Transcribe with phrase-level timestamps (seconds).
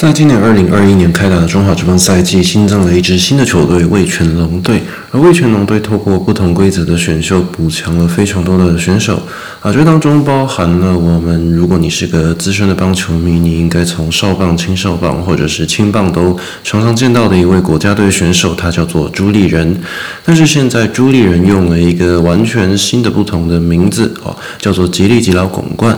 [0.00, 4.80] 在今年二零二一年开打的中华职棒赛季，新增了一支新的球队——味全龙队。
[5.10, 9.20] 而味全龙队透过不同规则的选秀，补强了非常多的选手。
[9.60, 19.82] 啊，这当中包含了我们，如果你是个资深的棒球迷，你应该从少棒、青少棒或者是青棒都常常见到的一位国家队选手，他叫做朱立人。
[20.24, 25.92] 但是现在朱立人用了一个完全新的、不同的名字，哦，叫做吉利吉捞巩冠。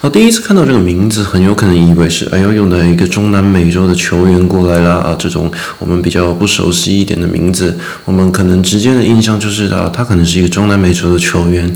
[0.00, 11.70] 啊，第一次看到这个名字，很有可能以为是哎呦，用的一个中南美洲的球员过来啦啊，这种我们比较不熟悉一点的名字，我们可能直接的印象就是啊，他可能是一个中南美洲的球员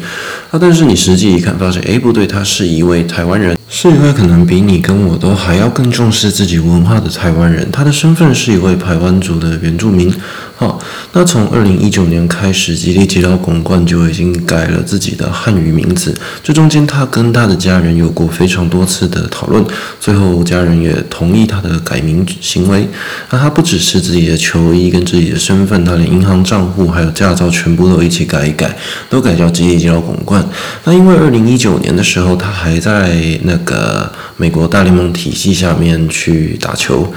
[0.51, 0.59] 啊。
[0.61, 7.69] 但是你实际一看，发现哎不对，他是一位台湾人，是一位可能比你跟我都还要更重视自己文化的台湾人。
[7.71, 10.13] 他的身份是一位台湾族的原住民。
[10.57, 10.77] 好，
[11.13, 16.13] 那从二零一九年开始，吉力吉捞巩冠就已经改了自己的汉语名字。
[16.43, 19.65] 这中间，他跟他的家人有过非常多次的讨论，
[20.01, 22.89] 最后家人也同意他的改名行为。
[23.31, 28.77] 那他不只是自己的球衣跟自己的身份，他连银行账户还有驾照全部都一起改一改，
[29.09, 30.45] 都改叫吉力吉捞巩冠。
[30.85, 37.13] 那因为二零一九年的时候，他还在那个美国大联盟体系下面去打球。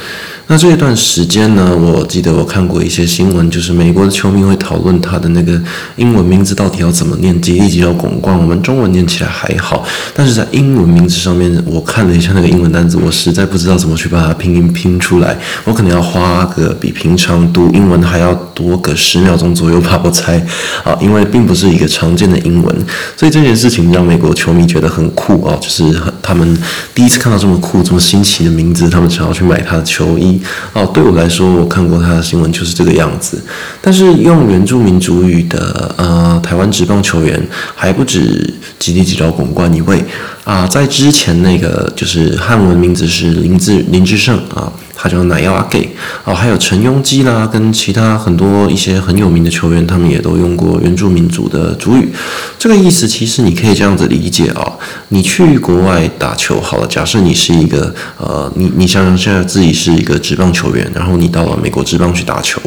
[0.52, 5.58] 那这一段时间呢，我记得我看过一些新闻，就是美国的球迷会讨论他的那个
[5.96, 8.38] 英文名字到底要怎么念，吉利吉捞巩冠。
[8.38, 15.38] 我们中文念起来还好，但是在英文名字上面，我看了一下那个英文单词，我实在不知道怎么去把它拼音拼出来。
[15.64, 20.46] 我可能要花个比平常读英文还要多个十秒钟左右吧，我猜
[20.84, 22.76] 啊，因为并不是一个常见的英文，
[23.16, 26.62] 所以这件事情让美国球迷觉得很酷啊，就是他们
[26.94, 30.41] 第一次看到这么酷、这么新奇的名字，他们想要去买他的球衣。
[30.74, 33.42] 哦，对我来说，我看过他的新闻就是这个样子。
[33.82, 37.42] 但是用原住民族语的呃台湾职棒球员
[37.76, 40.04] 还不止吉利吉捞巩冠一位
[40.44, 44.72] 啊，在之前那个就是汉文名字是林志林志胜啊。
[45.02, 45.90] 他叫乃要阿给
[46.26, 52.14] 哦，还有陈庸基啦，跟其他很多一些很有名的球员，他们也都用过原住民族的族语。
[52.60, 54.74] 这个意思其实你可以这样子理解啊、
[55.08, 62.62] 你去国外打球好了，假设你是一个呃，你你想想现在自己是一个职棒球员，然后你到了美国职棒去打球，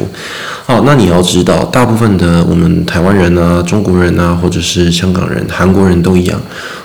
[0.65, 6.37] 好，那你要知道，大部分的我们台湾人啊、中国人啊，或者是香港人、韩国人都一样。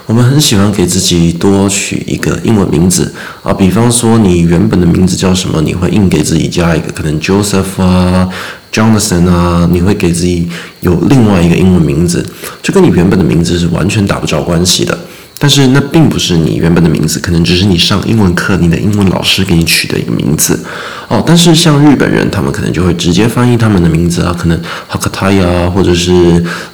[0.07, 3.13] 我们很喜欢给自己多取一个英文名字
[3.43, 8.27] 啊，比方说你原本的名字叫什么，你会硬给自己加一个可能 Joseph 啊、
[8.73, 10.49] Jonathan 啊，你会给自己
[10.81, 12.25] 有另外一个英文名字，
[12.61, 14.97] 这跟你原本的名字是完全打不着关系的。
[15.43, 20.63] 但是那并不是你原本的名字，可能只是你上英文课，你的英文老师给你取的一个名字
[21.07, 21.23] 哦。
[21.25, 26.11] 但是像日本人，他们可能就会直接翻译他们的名字啊，可能 Hakata 啊，或者是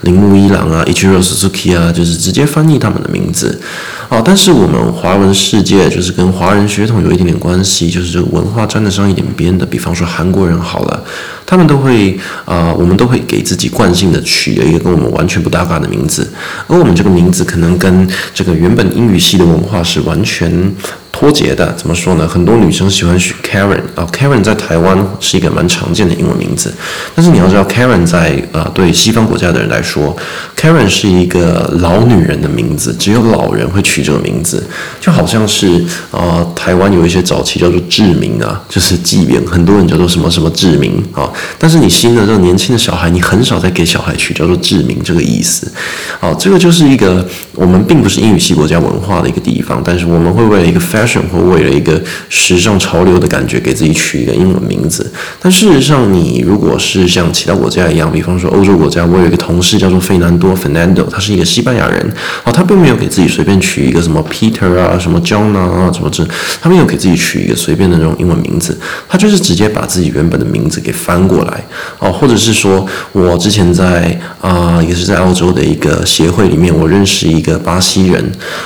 [0.02, 3.58] 铃木一郎啊，Ichiro Suzuki 啊，就是直接翻译他们的名字。
[4.10, 9.66] 哦，但是我们华文世界就是跟华人血统有一点点关系，就是这个文化沾得上一点边的。
[9.66, 11.04] 比方说韩国人好了，
[11.46, 16.32] 他们都会啊、我们都会给自己惯性的取了一个跟我们完全不搭嘎的名字，
[16.68, 20.74] 而我们这个名字可能跟这个原本英语系的文化是完全。
[21.20, 22.28] 脱节的怎么说呢？
[22.28, 26.72] 很多女生喜欢取 Karen 啊，Karen 在台湾是一个蛮常见的英文名字。
[27.16, 30.16] 但是你要知道，Karen 在呃对西方国家的人来说
[30.56, 34.64] ，Karen 是一个老女人的名字，只有老人会取这个名字。
[35.02, 41.28] 就好像是呃台湾有一些早期叫做志明啊，就是纪元，很多人叫做什么什么志明啊。
[41.58, 45.72] 但是你新的这个年轻的小孩，你很少再给小孩取叫做志明这个意思。
[46.20, 51.07] 好，这个就是一个我们并不是英语系国家文化的一个地方，但是我们会为了一个 fair。
[51.32, 55.10] 或为了一个时尚潮流的感觉，给自己取一个英文名字。
[55.40, 62.14] 但事实上，你如果是像其他国家一样，比方说欧洲国家，我有一个同事叫做费南多 （Fernando），他是一个西班牙人。
[62.44, 66.28] 哦，他并没有给自己随便取一个什么 Peter 啊、什么 John 啊、什么这，
[66.62, 71.64] 他没有给自己取一个随便的那种英文名字，他就是直接把自己原本的名字给翻过来。
[72.00, 78.22] 哦，或者是说我之前在啊、也是在澳洲的一个协会里面，我认识一个巴西人，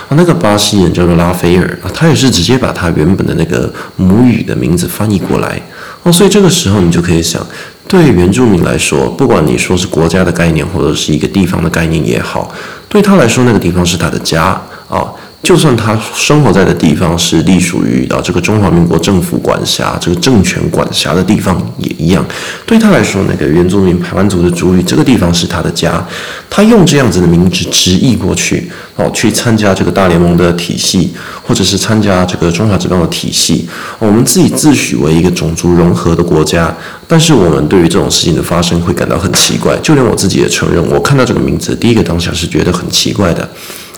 [0.08, 2.31] 啊，那个巴西人叫做拉斐尔，啊，他也是。
[2.32, 5.62] 直接把他原本的那个母语的名字翻译过来
[6.04, 7.46] 哦，所以这个时候你就可以想，
[7.88, 12.52] 对原住民来说，不管你说是国家的概念，或者是一个地方的概念也好，
[12.88, 14.60] 对他来说，那个地方是他的家
[14.90, 15.12] 啊。
[15.44, 22.24] 就算他生活在的地方是隶属于啊这个中华民国政府管辖、这个政权管辖的地方也一样，
[22.66, 26.06] 对他来说，那个原住民排湾族的族语，这个地方是他的家。
[26.48, 31.12] 他用这样子的名字直译过去，哦，去参加这个大联盟的体系，
[31.44, 33.68] 或者是参加这个中华职棒的体系。
[33.98, 36.72] 我们自己自诩为一个种族融合的国家，
[37.08, 39.76] 但是我们对于这种事情的发生会感到很奇怪。
[39.82, 43.50] 就连我自己也承认，我看到这个名字，第一个当下是觉得很奇怪的。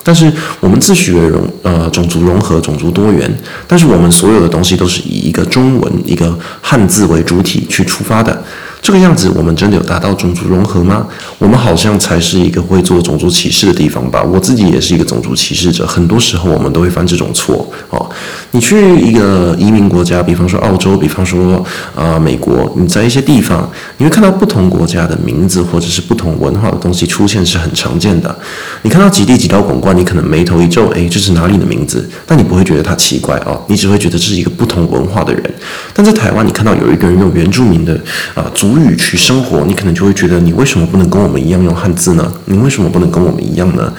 [0.04, 0.30] 但是
[0.60, 3.28] 我们自诩为融呃种族融合、种族多元，
[3.66, 8.44] 但是我们所有的东西都是以一个中文、一个汉字为主体去出发的。
[8.82, 11.06] 这个样子，我们真的有达到种族融合吗？
[11.38, 14.22] 我们好像才是一个会做种族歧视的地方吧。
[14.22, 17.66] 我自己也是一个种族歧视者，很多时候我们都会犯这种错。
[17.88, 18.06] 哦，
[18.54, 21.60] 你去一个移民国家，比方说澳洲，比方说
[21.96, 23.68] 啊、美国，你在一些地方，
[23.98, 28.32] 你会看到不同国家的名字或者是不同文化的东西出现是很常见的。
[28.82, 32.08] 你看到几地几道拱冠，你可能眉头一皱，诶，这是哪里的名字？
[32.24, 35.42] 但你不会觉得它奇怪哦，你只会觉得这是一个不同文化的人。
[35.92, 37.98] 但在台湾，你看到有一个人用原住民的
[38.34, 38.74] 啊、族。
[38.84, 42.32] 语去生活，你可能就会觉得，你为什么不能跟我们一样用汉字呢？
[42.46, 43.90] 你为什么不能跟我们一样呢？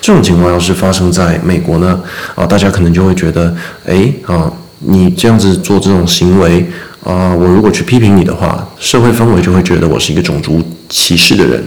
[0.00, 1.98] 这种情况要是发生在美国呢？
[2.34, 3.54] 啊，大家可能就会觉得，
[3.86, 6.66] 诶，啊，你这样子做这种行为，
[7.02, 10.62] 啊，我如果去批评你的话，社会氛围就会觉得我是一个种族
[10.94, 11.60] 歧视的人。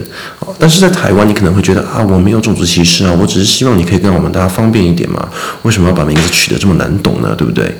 [0.58, 5.28] 但是在台湾，你可能会觉得啊，我没有种族歧视啊，我只是希望你可以跟我们大家方便一点嘛。
[5.62, 7.34] 为什么要把名字取得这么难懂呢？
[7.36, 7.70] 对不对？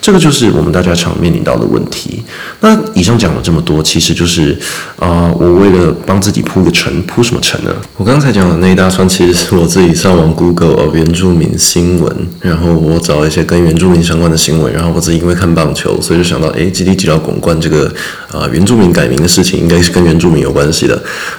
[0.00, 2.22] 这个就是我们大家常面临到的问题。
[2.60, 4.56] 那以上讲了这么多，其实就是
[4.98, 7.74] 啊、我为了帮自己铺个陈，铺什么陈呢？
[7.96, 17.86] 我刚才讲的那一大串，其实是我自己上网 Google 哦，原住民新闻，然后我找一些跟原住民相关的新闻，然后我自己因为看棒球，所以就想到，诶，吉地吉捞拱冠这个
[18.28, 20.91] 啊、呃，原住民改名的事情，应该是跟原住民有关系的。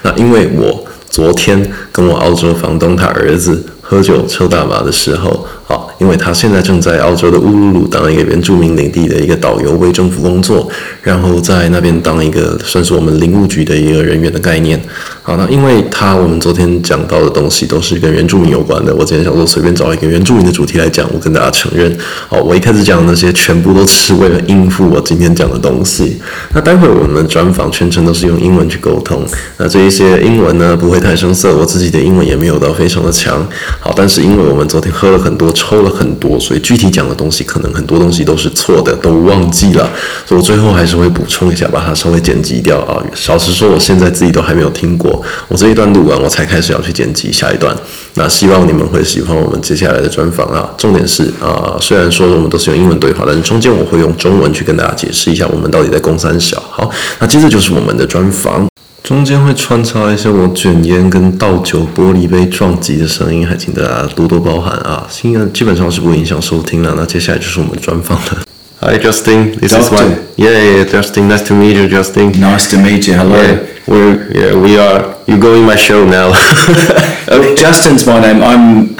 [0.04, 0.86] 那因为我。
[1.14, 5.46] 昨天跟我澳洲房东他儿子喝酒抽大麻的时候。
[5.74, 10.70] 好，因为他现在正在澳洲的乌鲁鲁当一个原住民领地的一个导游，为政府工作，
[11.02, 14.80] 然后在那边当一个算是我们林务局的一个人员的概念。
[15.24, 21.92] 好，那因为他我们昨天讲到的东西都是跟原住民有关的，我今天想说随便找一个原住民的主题来讲，我跟大家承认，
[22.28, 26.22] 好，我一开始讲的那些全部都是为了应付我今天讲的东西。
[26.54, 29.25] 那待会我们专访全程都是用英文去沟通，
[29.58, 33.44] 那这一些英文呢不会太生涩，我自己的英文也没有到非常的强。
[33.80, 35.52] 好，但是因为我们昨天喝了很多。
[35.63, 39.89] 抽了很多，所以具体讲的东西可能很多东西都是错的，都忘记了，
[40.25, 43.01] 所以我最后还是会补充一下，把它稍微剪辑掉啊。
[43.30, 47.74] 老实说，我现在自己都还没有听过，我这一段录完，我才开始要去剪辑下一段。
[48.15, 50.69] 那希望你们会喜欢我们接下来的专访啊。
[50.77, 56.62] 重点是啊，虽然说我们都是用英文对话，但是中间我会用中文去跟大家解释一下我们到底在公三小。
[56.69, 58.68] 好，那接着就是我们的专访。
[59.03, 65.06] 中间会穿插一些我卷烟跟倒酒玻璃杯撞击的声音，还请大家多多包涵啊！
[65.09, 66.93] 新的基本上是不影响收听了。
[66.95, 68.43] 那接下来就是我们专访了。
[68.81, 70.19] Hi Justin, this is one.
[70.37, 71.29] Yeah, yeah, Justin.
[71.29, 72.33] Nice to meet you, Justin.
[72.39, 73.17] Nice to meet you.
[73.17, 73.37] Hello.
[73.37, 75.17] Yeah, we're yeah, we are.
[75.27, 76.33] You go in my show now.
[77.29, 77.55] okay.
[77.56, 78.43] Justin's my name.
[78.43, 78.97] I'm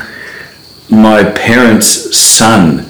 [0.89, 2.87] my parents' son,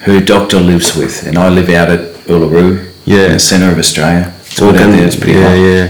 [0.00, 3.78] who Doctor lives with, and I live out at Uluru, yeah, in the centre of
[3.78, 4.32] Australia.
[4.50, 5.56] So out there, it's pretty yeah, hot.
[5.56, 5.88] yeah.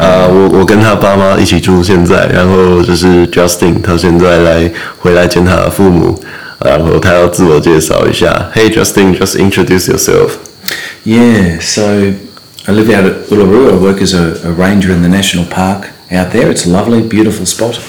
[0.00, 6.22] 啊、uh，我我跟他爸妈一起住现在，然后就是 Justin，他现在来回来见他的父母，
[6.60, 8.50] 然后他要自我介绍一下。
[8.54, 10.32] Hey Justin，just introduce yourself.
[11.04, 11.82] Yeah, so
[12.66, 13.72] I live out at Uluru.
[13.72, 16.50] I work as a, a ranger in the national park out there.
[16.50, 17.80] It's a lovely, beautiful spot,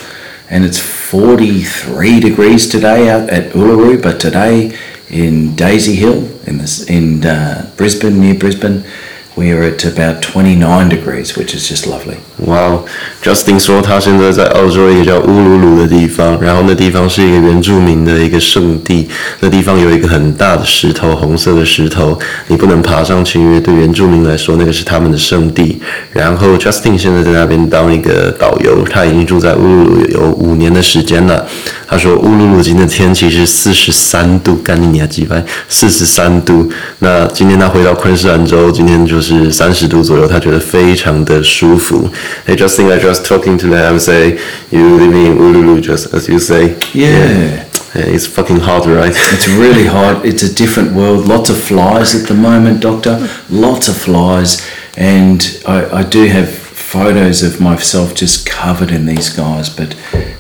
[0.50, 4.02] and it's 43 degrees today out at Uluru.
[4.02, 4.72] But today
[5.10, 8.86] in Daisy Hill, in this in uh, Brisbane, near Brisbane.
[9.35, 12.17] We are at about 29 degrees, which is just lovely.
[12.37, 12.85] Wow,
[13.23, 19.09] Justin 说他现在在澳洲一个叫乌鲁鲁的地方，然后那地方是一个原住民的一个圣地。
[19.41, 22.19] 那地方有一个很大的石头，红色的石头，
[22.49, 25.81] 你不能爬上去，因为对原住民来说，那个是他们的圣地。
[26.13, 31.47] 然后 Justin 现在在那边当一个导游，他已经住在乌鲁鲁有五年的时间了。
[31.87, 36.71] 他说乌鲁鲁今天的天气是四十三度，干你娘几百，四十三度。
[36.99, 39.21] 那今天他回到昆士兰州，今天就
[39.52, 42.10] 三十度左右，他觉得非常的舒服。
[42.48, 44.38] Hey Justin, I just talking to them, say
[44.70, 46.76] you live in Uluru, just as you say.
[46.94, 47.66] Yeah.
[47.94, 48.14] yeah.
[48.14, 49.16] It's fucking hot, right?
[49.34, 50.24] It's really hot.
[50.24, 51.28] It's a different world.
[51.28, 53.28] Lots of flies at the moment, Doctor.
[53.50, 54.62] Lots of flies,
[54.96, 59.96] and I, I do have photos of myself just covered in these guys, but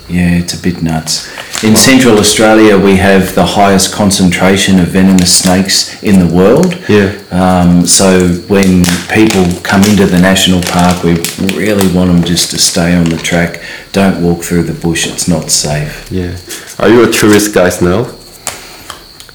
[0.07, 1.27] yeah, it's a bit nuts.
[1.62, 6.76] In Central Australia, we have the highest concentration of venomous snakes in the world.
[6.88, 7.14] Yeah.
[7.30, 11.12] Um, so when people come into the national park, we
[11.56, 13.62] really want them just to stay on the track.
[13.92, 16.10] Don't walk through the bush; it's not safe.
[16.10, 16.36] Yeah.
[16.80, 18.12] Are you a tourist guide now?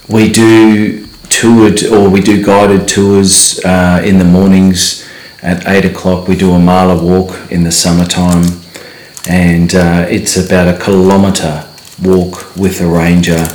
[0.10, 5.07] We do toured or we do guided tours uh, in the mornings
[5.41, 6.27] at eight o'clock.
[6.27, 8.60] We do a mala walk in the summertime,
[9.29, 11.66] and uh, it's about a kilometre
[12.03, 13.45] walk with a ranger,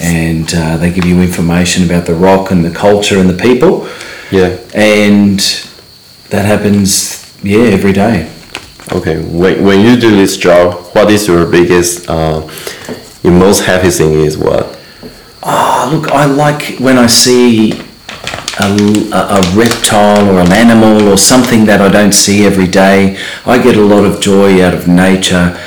[0.00, 3.88] and uh, they give you information about the rock and the culture and the people.
[4.30, 4.58] Yeah.
[4.74, 5.38] And
[6.30, 8.30] that happens, yeah, every day.
[8.92, 9.22] Okay.
[9.22, 12.48] When when you do this job, what is your biggest uh,
[13.22, 14.78] your most happy thing is what?
[15.42, 17.72] Oh, look, I like when I see
[18.60, 18.66] a,
[19.12, 23.18] a, a reptile or an animal or something that I don't see every day.
[23.46, 25.58] I get a lot of joy out of nature.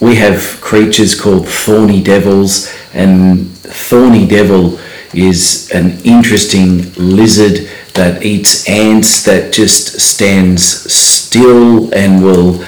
[0.00, 4.78] We have creatures called thorny devils, and thorny devil
[5.12, 10.62] is an interesting lizard that eats ants that just stands
[10.92, 12.64] still and will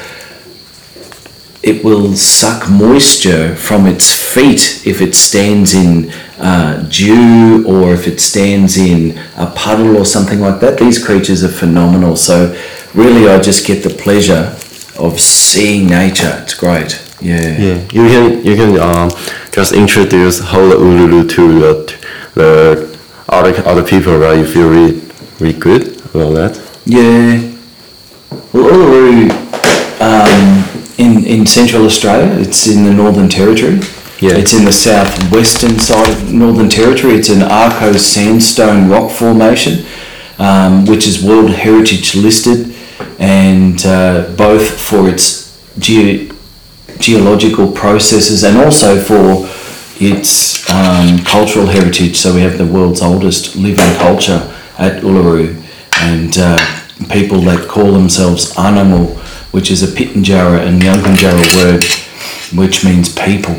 [1.62, 8.08] it will suck moisture from its feet if it stands in uh, dew or if
[8.08, 10.78] it stands in a puddle or something like that.
[10.78, 12.16] These creatures are phenomenal.
[12.16, 12.58] So,
[12.94, 14.56] really, I just get the pleasure
[14.98, 16.40] of seeing nature.
[16.42, 17.09] It's great.
[17.20, 17.58] Yeah.
[17.58, 17.74] Yeah.
[17.92, 19.10] You can you can um,
[19.52, 21.96] just introduce whole Uluru to the,
[22.34, 22.98] the
[23.28, 24.38] other other people, right?
[24.38, 25.00] You feel really
[25.38, 25.82] really good
[26.14, 26.80] about that.
[26.86, 27.40] Yeah.
[28.52, 29.30] Well, Uluru
[30.00, 30.64] um,
[30.98, 33.80] in in Central Australia, it's in the Northern Territory.
[34.20, 34.36] Yeah.
[34.36, 37.14] It's in the southwestern side of Northern Territory.
[37.14, 39.86] It's an Arco sandstone rock formation,
[40.38, 42.74] um, which is World Heritage listed,
[43.18, 46.29] and uh, both for its ge-
[47.00, 49.48] geological processes and also for
[50.02, 52.16] its um, cultural heritage.
[52.16, 55.62] So we have the world's oldest living culture at Uluru,
[56.00, 56.58] and uh,
[57.10, 59.16] people that call themselves Anangu,
[59.52, 61.84] which is a Pitjantjatjara and Yunganjatjara word,
[62.58, 63.56] which means people.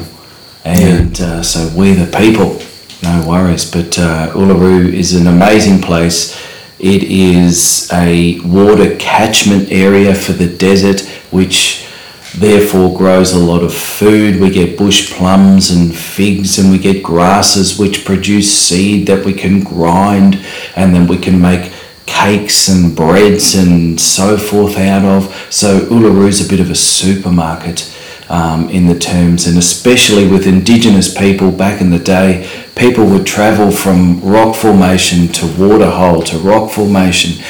[0.65, 2.60] And uh, so we're the people,
[3.03, 3.69] no worries.
[3.69, 6.39] But uh, Uluru is an amazing place.
[6.79, 11.88] It is a water catchment area for the desert, which
[12.35, 14.39] therefore grows a lot of food.
[14.39, 19.33] We get bush plums and figs, and we get grasses which produce seed that we
[19.33, 20.43] can grind,
[20.75, 21.71] and then we can make
[22.05, 25.33] cakes and breads and so forth out of.
[25.50, 27.91] So Uluru is a bit of a supermarket
[28.29, 33.25] um, in the terms, and especially with indigenous people back in the day, people would
[33.25, 37.43] travel from rock formation to waterhole to rock formation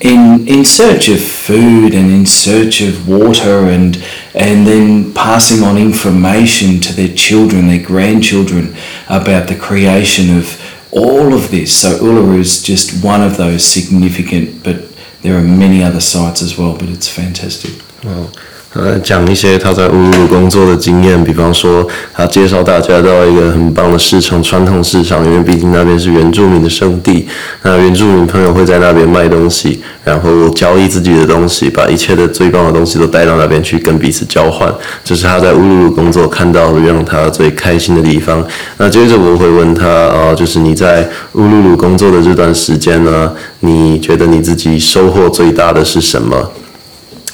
[0.00, 3.96] in in search of food and in search of water and
[4.34, 8.76] and then passing on information to their children, their grandchildren
[9.08, 10.60] about the creation of
[10.90, 11.76] all of this.
[11.76, 14.84] So Uluru is just one of those significant, but
[15.22, 16.76] there are many other sites as well.
[16.76, 17.82] But it's fantastic.
[18.04, 18.30] Wow.
[18.78, 27.26] 呃，讲一些他在乌鲁鲁工作的经验，比方说，他介绍大家到一个很棒的市场——传统市场，因为毕竟那边是原住民的圣地。
[27.62, 34.70] 那原住民朋友会在那边卖东西，然后交易自己的东西，把一切的最棒的东西都带到那边去跟彼此交换。
[35.02, 38.44] 这是他在乌鲁鲁工作看到的让他最开心的地方。
[38.76, 46.52] 那接着我会问他，呃，就是你在乌鲁鲁工作的这段时间呢，你觉得你自己收获最大的是什么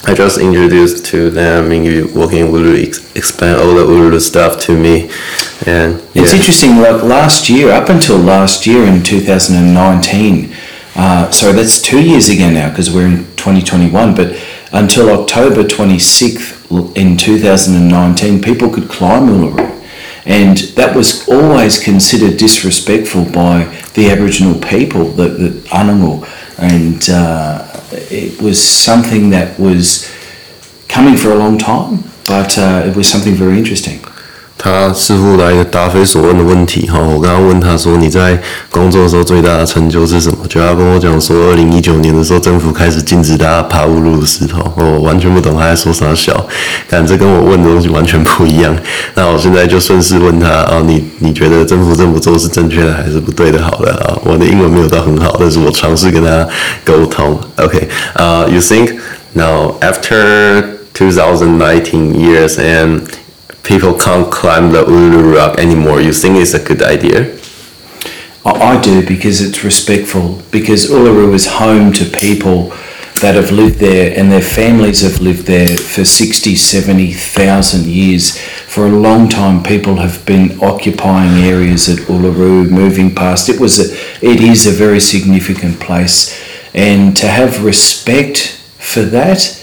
[0.04, 2.76] ？I just introduced to them, you working Uluru,
[3.14, 5.10] explain all the Uluru stuff to me,
[5.66, 6.22] and yeah.
[6.22, 6.78] it's interesting.
[6.78, 10.54] Like last year, up until last year in 2019,
[10.94, 14.14] uh, sorry, that's two years ago now because we're in 2021.
[14.14, 14.38] But
[14.72, 19.68] until October 26th in 2019, people could climb Uluru.
[20.24, 26.26] And that was always considered disrespectful by the Aboriginal people, the, the Anangu.
[26.58, 30.10] And uh, it was something that was
[30.88, 34.00] coming for a long time, but uh, it was something very interesting.
[34.62, 38.40] 他师傅来一个答非所问的问题哈，我刚刚问他说，你在
[38.70, 40.36] 工作的时候最大的成就是什么？
[40.48, 46.46] 就他跟我讲说，二零一九年的时候政府开始禁止大家爬乌鲁鲁石头，我完全不懂他在说啥小，
[46.88, 48.72] 感觉跟我问的东西完全不一样。
[49.14, 53.60] 那我现在就顺势问他啊，你你觉得政府这么做是正确的还是不对的？
[53.60, 56.46] 好了啊，我的英文没有到很好，但是我尝试跟他
[56.84, 57.36] 沟通。
[57.56, 58.94] OK，啊、，you think
[59.32, 60.62] now after
[60.94, 63.00] 2019 years and
[63.62, 66.00] people can't climb the Uluru Rock anymore.
[66.00, 67.36] You think it's a good idea?
[68.44, 70.42] I do because it's respectful.
[70.50, 72.72] Because Uluru is home to people
[73.20, 78.36] that have lived there and their families have lived there for 60, 70,000 years.
[78.66, 83.48] For a long time, people have been occupying areas at Uluru, moving past.
[83.48, 83.94] It was a,
[84.26, 86.36] it is a very significant place.
[86.74, 89.61] And to have respect for that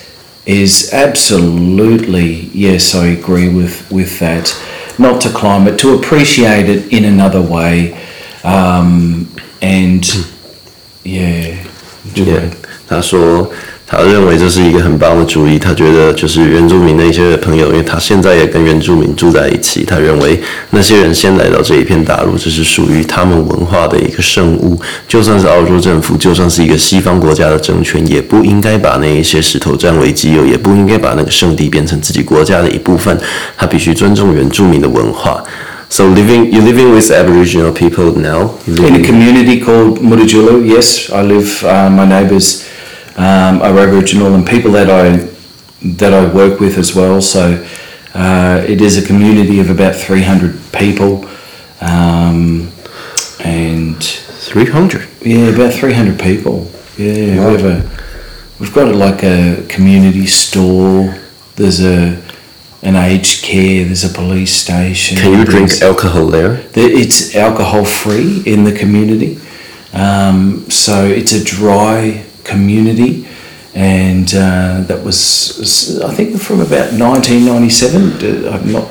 [0.49, 4.45] is absolutely yes I agree with with that.
[4.97, 7.93] Not to climb it to appreciate it in another way
[8.43, 9.29] um,
[9.61, 10.03] and
[11.03, 11.65] yeah.
[12.15, 12.49] Yeah.
[12.87, 13.51] 他说
[13.91, 15.57] 他认为这是一个很棒的主意。
[15.57, 19.83] 他觉得就是原住民的一些朋友，因为他现在也跟原住民住在一起。
[19.83, 24.79] 他认为那些人先来到这一片大陆，这是属于他们文化的一个圣物。
[25.07, 33.17] 就算是澳洲政府，就算是一个西方国家的政权，也不应该把那一些石头占为己有，也不应该把那个圣地变成自己国家的一部分。
[33.57, 35.43] 他必须尊重原住民的文化。
[35.89, 38.51] So living, you're living with Aboriginal people now?
[38.67, 41.11] In a community called Mutijulu, yes.
[41.11, 42.61] I live, uh, my neighbours
[43.25, 45.27] um, are Aboriginal and people that I
[45.97, 47.21] that I work with as well.
[47.21, 47.65] So
[48.13, 51.25] uh, it is a community of about 300 people.
[51.81, 52.71] Um,
[53.43, 55.07] and 300?
[55.21, 56.69] Yeah, about 300 people.
[56.97, 57.47] Yeah, Wow.
[57.55, 57.89] we have a,
[58.59, 61.15] we've got like a community store.
[61.55, 62.21] There's a
[62.81, 63.83] an aged care.
[63.85, 65.17] There's a police station.
[65.17, 66.53] Can you drink alcohol there?
[66.73, 69.39] the- It's alcohol free in the community,
[69.93, 73.27] um, so it's a dry community,
[73.75, 78.45] and uh, that was I think from about 1997.
[78.45, 78.87] Uh, I'm not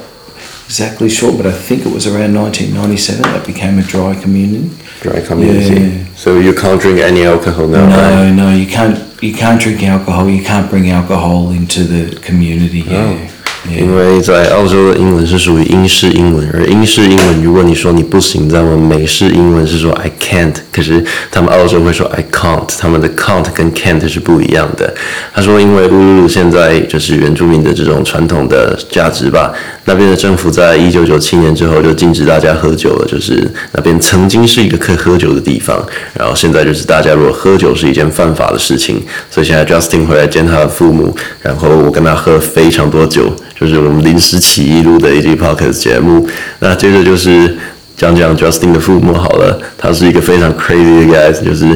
[0.68, 4.70] exactly sure, but I think it was around 1997 that became a dry community.
[5.00, 5.80] Dry community.
[5.80, 6.14] Yeah.
[6.14, 8.34] So you can't drink any alcohol now, right?
[8.36, 8.96] No, no, you can't.
[9.22, 10.28] You can't drink alcohol.
[10.28, 12.80] You can't bring alcohol into the community.
[12.80, 13.30] Yeah,
[13.78, 24.94] 因为在澳洲的英文是属于英式英文，而英式英文如果你说你不行，在我们美式英文是说 I can't，可是他们澳洲会说 I can't，他们的 can't 跟 can't 是不一样的。
[25.34, 29.52] 他说，因为乌鲁鲁现在就是原住民的这种传统的价值吧，
[29.84, 35.84] 那边的政府在一九九七年之后就禁止大家喝酒了，就是那边曾经是一个可以喝酒的地方，
[36.14, 43.30] 然后现在就是大家如果喝酒是一件犯法的事情，所以现在 Justin 回来见他的父母，然后我跟他喝了非常多酒。
[43.60, 46.28] 就是我们临时起意录的一集 podcast 节目。
[46.60, 47.56] 那接着就是
[47.96, 51.66] 讲讲 Justin 的父母好了，他是一个非常 crazy 的 guy，就是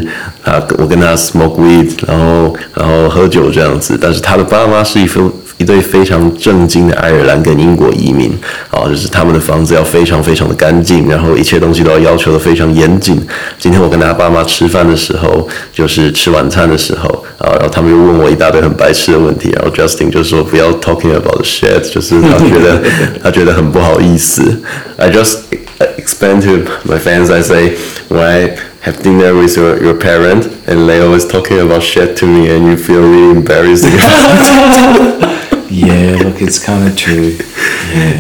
[0.45, 3.99] 啊我跟他 smoke weed，然后然后喝酒这样子。
[4.01, 8.32] 但是他的爸妈是一副一对非常正经的爱尔兰跟英国移民，
[8.70, 13.20] 啊，就是他们的房子要非常非常的干净，然后一切东西都要要求的非常严谨。
[13.58, 22.82] 今天我跟他爸妈吃饭的时候，就是吃晚餐的时候，啊，然后他们又问我一大堆很白痴的问题，然后 Justin 就说不要 talking about the shit，就是他觉得
[23.24, 24.62] 他觉得很不好意思。
[24.98, 25.38] I just
[25.98, 27.74] explain to my fans, I say
[28.10, 28.52] when I
[28.84, 32.70] have dinner with your, your parent and they always talking about shit to me and
[32.70, 33.86] you feel really embarrassed.
[35.73, 37.37] Yeah, look, it's kind of true.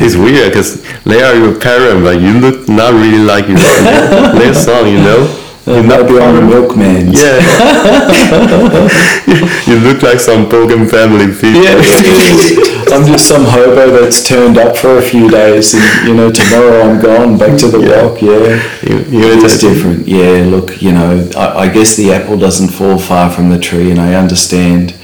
[0.00, 3.58] It's weird because they are your parent, but you look not really like your
[4.40, 5.38] their son, you know?
[5.64, 7.12] Oh, You're not Maybe I'm a milkman.
[7.12, 7.38] Yeah.
[9.68, 11.62] you look like some broken family people.
[11.62, 11.76] Yeah,
[12.92, 16.82] I'm just some hobo that's turned up for a few days, and you know, tomorrow
[16.82, 18.00] I'm gone back to the Yeah.
[18.02, 18.20] rock.
[18.20, 20.08] Yeah, You- you it's different.
[20.08, 23.90] Yeah, look, you know, I, I guess the apple doesn't fall far from the tree,
[23.92, 24.94] and I understand,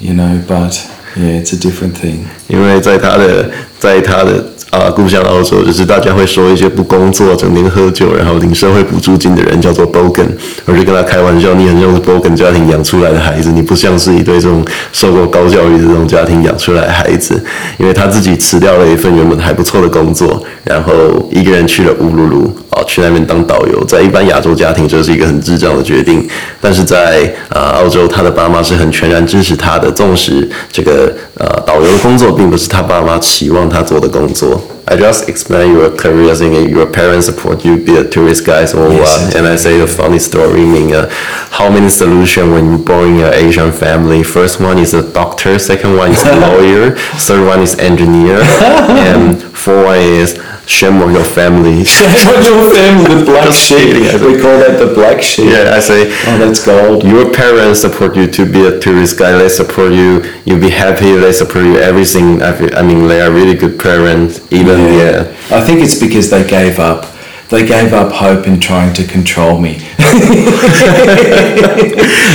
[0.00, 2.18] you know, but yeah, it's a different thing.
[2.48, 10.26] 因为在他的在他的啊故乡澳洲，就是大家会说一些不工作、整天喝酒，然后领社会补助金的人叫做 bogan，
[10.64, 17.42] 我就跟他开玩笑，你很像是 bogan 家庭养出来的孩子，你不像是一对这种受过高教育的这种家庭养出来的孩子，
[17.78, 20.92] 因为他自己辞掉了一份原本还不错的工作，然后
[21.30, 26.26] 一个人去了乌鲁鲁，啊，去那边当导游，在一般亚洲家庭这是一个很智障的决定，
[26.60, 34.60] 但是在呃澳洲，他的爸妈是很全然支持他的，纵使这个呃导游的工作并不是他爸妈期望他做的工作。
[34.88, 39.26] I just explain your career saying your parents support you be a tourist guys or Yes,
[39.26, 43.14] what, and I say a funny story meaning uh, how many solution when you born
[43.14, 44.22] in an Asian family.
[44.22, 48.38] First one is a doctor, second one is a lawyer, third one is engineer,
[49.08, 51.84] and fourth one is shame on your family.
[52.32, 53.94] What your family, the black sheep?
[53.94, 55.50] I We call that the black sheep.
[55.50, 57.02] yeah, I say Oh, that's gold.
[57.04, 59.32] your parents support you to be a tourist guy.
[59.32, 60.22] They support you.
[60.44, 61.12] You'll be happy.
[61.16, 62.42] They support you everything.
[62.42, 64.40] I, feel, I mean, they are really good parents.
[64.52, 65.56] Even yeah.
[65.56, 67.06] I think it's because they gave up.
[67.48, 69.78] They gave up hope in trying to control me.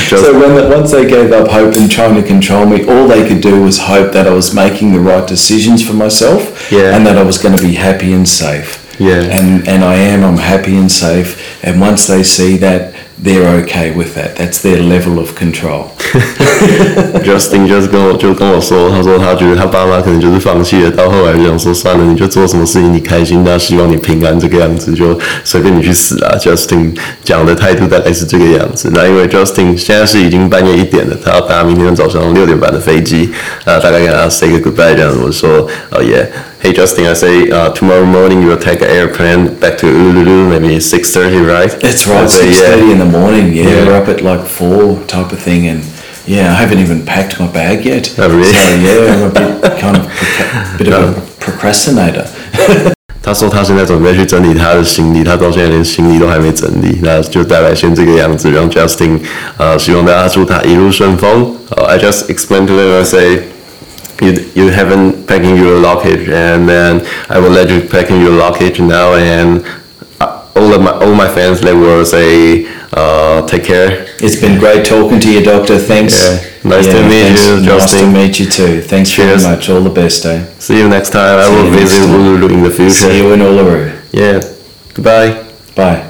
[0.07, 3.27] so when the, once they gave up hope in trying to control me, all they
[3.27, 6.95] could do was hope that I was making the right decisions for myself, Yeah.
[6.95, 8.83] and that I was going to be happy and safe.
[8.99, 9.21] Yeah.
[9.21, 10.23] And and I am.
[10.23, 11.63] I'm happy and safe.
[11.63, 14.35] And once they see that, they're okay with that.
[14.35, 15.87] That's their level of control.
[17.23, 26.37] Justin 就是跟我就跟我说，他说他觉得他爸妈可能就是放弃了，到后来就想说算了，你就做什么事情你开心，他希望你平安这个样子，就随便你去死啊。
[26.39, 28.89] Justin 讲的态度大概是这个样子。
[28.93, 33.29] 那因为 Justin 现在是已经半夜一点了，他要搭明天早上六点半的飞机，
[33.65, 36.31] 那大概跟他 say 个 goodbye 这样子，我说哦耶。
[36.66, 40.76] Hey Justin, I say uh, tomorrow morning you will take an airplane back to Uluru, maybe
[40.78, 41.70] 6.30, right?
[41.80, 42.30] That's I right.
[42.30, 42.68] say, Six yeah.
[42.68, 43.52] thirty in the morning.
[43.52, 43.86] Yeah, Yeah.
[43.86, 45.82] we're up at like four type of thing, and
[46.24, 48.14] Yeah, I haven't even packed my bag yet.
[48.16, 48.44] Oh, really?
[48.52, 52.26] So yeah, I'm a bit kind of proca- bit of a procrastinator.
[53.24, 59.18] 他说他现在准备去整理他的行李，他到现在连行李都还没整理，那就大概先这个样子，让 Justin
[59.56, 61.54] 呃，希望大家祝他一路顺风。
[61.70, 63.40] Uh, I just explained to them, I say
[64.20, 68.78] you you haven't packing your luggage, and then I will let you packing your luggage
[68.80, 69.64] now, and
[70.20, 74.06] uh, all of my all my fans they will say uh, take care.
[74.20, 75.78] It's been great talking to you, Doctor.
[75.78, 76.14] Thanks.
[76.14, 77.46] Yeah, nice to meet thanks.
[77.46, 78.12] you, Nice to Justin.
[78.12, 78.80] meet you too.
[78.82, 79.42] Thanks Cheers.
[79.42, 79.68] very much.
[79.68, 80.44] All the best, eh?
[80.58, 81.38] See you next time.
[81.38, 82.20] I See will you next visit time.
[82.20, 83.10] Uluru in the future.
[83.10, 83.90] See you in Uluru.
[84.12, 84.40] Yeah.
[84.94, 85.42] Goodbye.
[85.74, 86.02] Bye.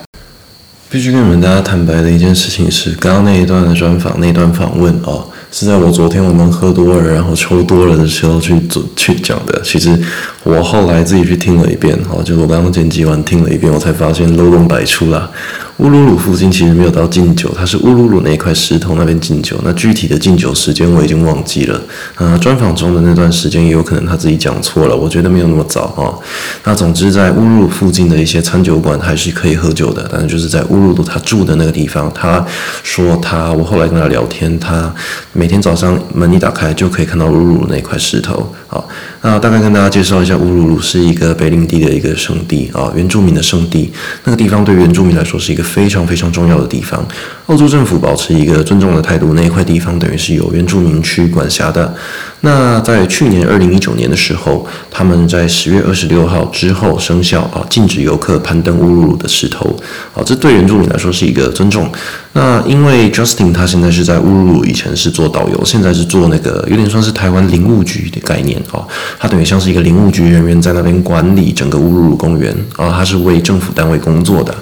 [0.91, 9.62] 必须跟你们大家坦白的一件事情是，刚刚那一段的专访，那段访问哦， 是在我昨天我们喝多了，然后抽多了的时候去做去讲的。
[9.64, 9.98] 其实
[10.44, 15.30] 我后来自己去听了一遍，哈，就我刚刚剪辑完听了一遍，我才发现漏洞百出啦。
[15.78, 19.60] 乌鲁鲁附近其实没有到禁酒，它是乌鲁鲁那一块石头那边禁酒。
[19.64, 21.80] 那具体的禁酒时间我已经忘记了。
[22.16, 26.18] 啊，专访中的那段时间也有可能他自己讲错了，我觉得没有那么早哦。
[26.64, 32.44] 那总之在乌鲁鲁附近的一些餐酒馆还是可以喝酒的，但是就是在乌鲁鲁他住的那个地方，他
[32.82, 34.92] 说他我后来跟他聊天，他
[35.34, 38.52] 每天早上门一打开就可以看到乌鲁鲁那块石头。
[38.66, 38.90] 好，
[39.28, 43.92] 那大概跟大家介绍一下，乌鲁鲁是一个北领地的一个圣地啊，原住民的圣地。
[44.24, 47.06] 那个地方对原住民来说是一个非常非常重要的地方。
[47.48, 51.94] 澳洲政府保持一个尊重的态度，那一块地方等于是由原住民区管辖的。
[52.40, 59.78] 那在去年二零一九年的时候，他们在十月二十六号之后生效啊，禁止游客攀登乌鲁鲁的石头。
[60.14, 61.92] 好，这对原住民来说是一个尊重。
[62.38, 68.86] 那因为 Justin 他现在是在乌鲁鲁，以前是做导游，现在是做那个有点算是台湾林务局的概念哦，
[69.18, 74.54] 他等于像是一个林务局人员在那边管理整个乌鲁鲁公园啊，他是为政府单位工作的。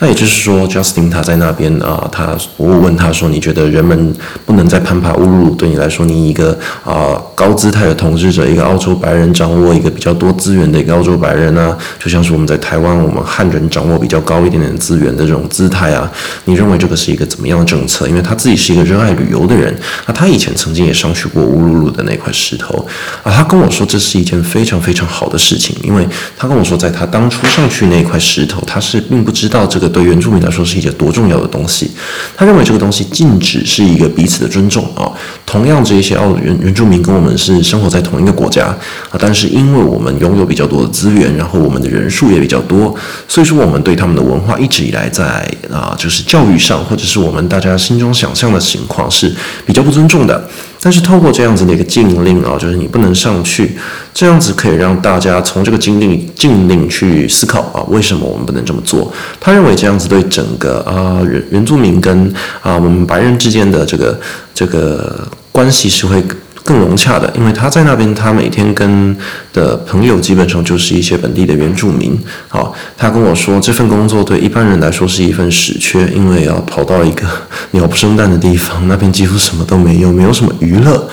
[0.00, 4.12] 那也就是说，Justin 他在那边啊，他我问他说，你觉得人们
[4.44, 16.10] 不能再攀爬乌鲁鲁，对你来说，你一个啊高姿态的统治者，一个澳洲白人掌握一个比较多资源的一个澳洲白人啊，就像是我们在台湾，我们汉人掌握比较高一点点资源的这种姿态啊，
[16.46, 18.08] 你认为这个是一个个怎么样的政策？
[18.08, 19.72] 因为他自己是一个热爱旅游的人，
[20.06, 22.84] 那他以前曾经也上去过乌鲁鲁的那块石头
[23.22, 31.90] 啊，他跟我说这是一件非常非常好的事情，因为他跟我说，在他当初上去那块石头，他是并不知道这个对原住民来说是一件多重要的东西，
[32.34, 35.12] 他认为这个东西禁止是一个彼此的尊重啊。
[35.44, 38.66] 同样，这一些澳原原住民跟我们是生活在同一个国家
[39.10, 42.94] 啊，但是因为我们拥有比较多的资源，然后我们的人数也比较多，
[43.26, 45.24] 所以说我们对他们的文化一直以来在
[45.70, 49.34] 啊，就是教育上或者是我们大家心中想象的情况是
[49.66, 50.48] 比较不尊重的。
[50.82, 53.76] 但是透过这样子的一个禁令啊，就是你不能上去，
[54.14, 59.12] 这样子可以让大家从这个禁令禁令去思考啊，为什么我们不能这么做？
[59.38, 64.18] 他认为这样子对整个啊原原住民跟啊我们白人之间的这个
[64.54, 66.24] 这个关系是会
[66.70, 69.16] 更融洽的，因为他在那边，他每天跟
[69.52, 72.16] 的朋友基本上就是一些本地的原住民。
[72.46, 77.26] 好，他跟我说，这份工作对一般人来说是一份死缺，因为要跑到一个
[77.72, 81.08] 鸟不生蛋的地方，那边几乎什么都没有，没有什么娱乐。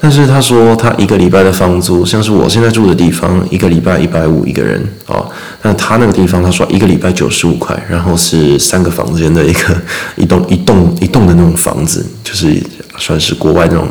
[0.00, 5.24] 但是他说，他一个礼拜的房租，像是我现在住的地方，一个礼拜一百五一个人啊。
[5.62, 9.80] 但他那个地方，他说一个礼拜九十五块，然后是三个房间的一个
[10.16, 12.60] 一栋一栋一栋的那种房子，就是。
[12.98, 13.86] 算是国外那种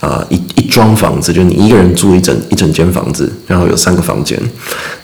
[0.00, 4.40] 啊、一一幢房子，就你一个人住一整一整间房子，然后有三个房间，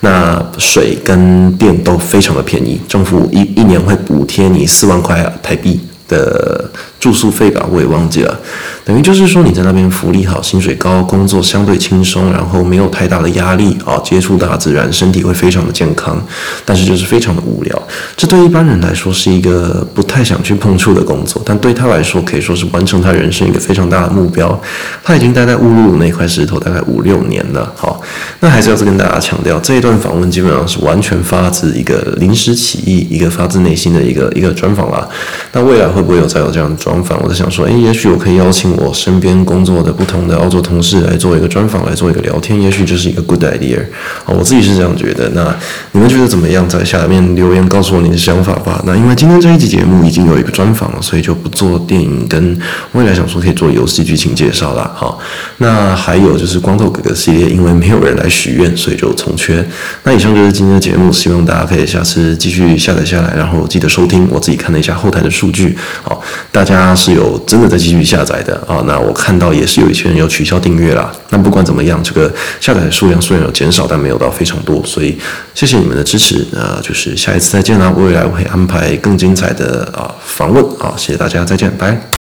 [0.01, 8.39] 那水跟电都非常的便宜，政府一一年会补贴你四万块台币的住宿费吧，我也忘记了。
[8.87, 16.23] 等于就是说你在那边福利好，薪水高，工作相对轻松，然后没有太大的压力啊，接触大自然，身体会非常的健康。
[16.67, 17.83] 但是就是非常的无聊，
[18.15, 24.61] 这对一般人来说是一个不太想去碰触的工作，但对他来说可以说是完成他人生一个非常大的目标。
[25.03, 27.73] 他已经待在乌鲁鲁那块石头大概五六年了。
[27.75, 28.03] 好，
[28.41, 35.09] 那还是要再跟大家强调，这一段访问基本上是完全发自一个临时起意，一个发自内心的一个一个专访啦。
[35.53, 37.19] 那未来会不会有再有这样的专访？
[37.23, 38.74] 我在想说，诶，也许我可以邀请。
[38.77, 43.79] 我身边工作的不同的澳洲同事来做一个专访，来做一个聊天，也许就是一个 good idea
[44.25, 45.29] 啊，我自己是这样觉得。
[45.31, 45.55] 那
[45.93, 46.65] 你们觉得怎么样？
[46.69, 48.83] 在下面留言告诉我你的想法吧。
[48.87, 52.59] 那因为今天这一集节目已经有一个专访了，所以就不做电影跟
[52.93, 54.91] 未来想说可以做游戏剧情介绍了。
[54.97, 55.19] 好，
[55.59, 59.65] 那还有就是光头哥哥系列，因为没有人来许愿，所以就从缺。
[60.05, 64.27] 那以上就是今天的节目，希望大家可以下次继续下载下来，然后记得收听。
[64.31, 65.77] 我自己看了一下后台的数据，
[66.51, 68.55] 大家是有真的在继续下载的。
[68.67, 71.13] 啊，那我看到也是有一些人有取消订阅啦。
[71.31, 75.19] 那不管怎么样，这个下载数量虽然有减少，但没有到非常多，所以
[75.55, 76.45] 谢谢你们的支持。
[76.53, 82.11] 那就是下一次再见啦，未来我会安排更精彩的啊访问啊，谢谢大家，再见，拜。